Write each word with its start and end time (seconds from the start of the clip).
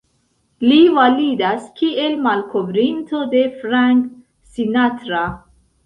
Li 0.69 0.77
validas 0.95 1.67
kiel 1.81 2.17
malkovrinto 2.29 3.23
de 3.37 3.45
Frank 3.61 4.13
Sinatra. 4.57 5.27